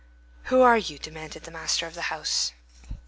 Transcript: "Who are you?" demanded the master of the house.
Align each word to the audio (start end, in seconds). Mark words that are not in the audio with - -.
"Who 0.45 0.63
are 0.63 0.79
you?" 0.79 0.97
demanded 0.97 1.43
the 1.43 1.51
master 1.51 1.85
of 1.85 1.93
the 1.93 2.01
house. 2.09 2.53